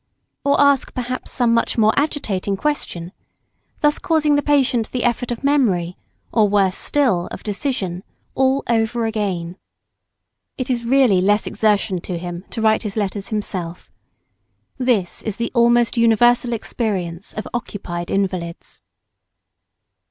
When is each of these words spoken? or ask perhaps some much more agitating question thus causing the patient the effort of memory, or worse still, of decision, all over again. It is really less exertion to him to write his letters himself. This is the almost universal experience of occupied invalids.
or 0.43 0.59
ask 0.59 0.95
perhaps 0.95 1.29
some 1.29 1.53
much 1.53 1.77
more 1.77 1.93
agitating 1.95 2.57
question 2.57 3.11
thus 3.81 3.99
causing 3.99 4.33
the 4.33 4.41
patient 4.41 4.89
the 4.91 5.03
effort 5.03 5.29
of 5.29 5.43
memory, 5.43 5.95
or 6.31 6.49
worse 6.49 6.75
still, 6.75 7.27
of 7.29 7.43
decision, 7.43 8.03
all 8.33 8.63
over 8.67 9.05
again. 9.05 9.57
It 10.57 10.71
is 10.71 10.85
really 10.85 11.21
less 11.21 11.45
exertion 11.45 12.01
to 12.01 12.17
him 12.17 12.45
to 12.49 12.63
write 12.63 12.81
his 12.81 12.97
letters 12.97 13.27
himself. 13.27 13.91
This 14.79 15.21
is 15.21 15.35
the 15.35 15.51
almost 15.53 15.97
universal 15.97 16.51
experience 16.51 17.35
of 17.35 17.47
occupied 17.53 18.09
invalids. 18.09 18.81